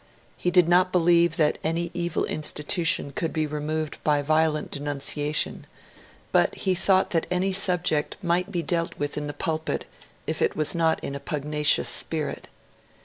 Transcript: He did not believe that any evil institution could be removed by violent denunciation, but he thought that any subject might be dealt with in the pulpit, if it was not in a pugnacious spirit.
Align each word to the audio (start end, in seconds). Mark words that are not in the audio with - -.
He 0.35 0.49
did 0.49 0.67
not 0.67 0.91
believe 0.91 1.37
that 1.37 1.59
any 1.63 1.91
evil 1.93 2.25
institution 2.25 3.11
could 3.11 3.31
be 3.31 3.45
removed 3.45 4.03
by 4.03 4.23
violent 4.23 4.71
denunciation, 4.71 5.67
but 6.31 6.55
he 6.55 6.73
thought 6.73 7.11
that 7.11 7.27
any 7.29 7.53
subject 7.53 8.17
might 8.19 8.51
be 8.51 8.63
dealt 8.63 8.97
with 8.97 9.15
in 9.15 9.27
the 9.27 9.31
pulpit, 9.31 9.85
if 10.25 10.41
it 10.41 10.55
was 10.55 10.73
not 10.73 10.99
in 11.03 11.13
a 11.13 11.19
pugnacious 11.19 11.87
spirit. 11.87 12.47